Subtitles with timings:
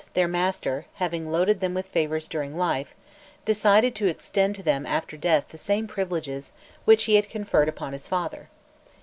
[0.01, 2.95] Horus, their master, having loaded them with favours during life,
[3.45, 6.51] decided to extend to them after death the same privileges
[6.85, 8.49] which he had conferred upon his father.